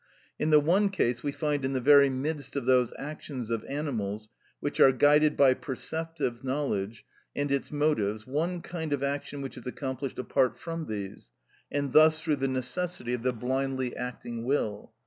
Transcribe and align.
In 0.39 0.49
the 0.49 0.59
one 0.59 0.89
case 0.89 1.21
we 1.21 1.31
find 1.31 1.63
in 1.63 1.73
the 1.73 1.79
very 1.79 2.09
midst 2.09 2.55
of 2.55 2.65
those 2.65 2.91
actions 2.97 3.51
of 3.51 3.63
animals 3.65 4.29
which 4.59 4.79
are 4.79 4.91
guided 4.91 5.37
by 5.37 5.53
perceptive 5.53 6.43
knowledge 6.43 7.05
and 7.35 7.51
its 7.51 7.71
motives 7.71 8.25
one 8.25 8.63
kind 8.63 8.93
of 8.93 9.03
action 9.03 9.43
which 9.43 9.57
is 9.57 9.67
accomplished 9.67 10.17
apart 10.17 10.57
from 10.57 10.87
these, 10.87 11.29
and 11.71 11.93
thus 11.93 12.19
through 12.19 12.37
the 12.37 12.47
necessity 12.47 13.13
of 13.13 13.21
the 13.21 13.31
blindly 13.31 13.95
acting 13.95 14.43
will. 14.43 14.91